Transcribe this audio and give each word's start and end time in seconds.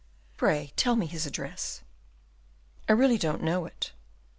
"Pray 0.35 0.73
tell 0.75 0.95
me 0.95 1.05
his 1.05 1.27
address." 1.27 1.81
"I 2.89 2.93
really 2.93 3.19
don't 3.19 3.43
know 3.43 3.65
it." 3.67 3.91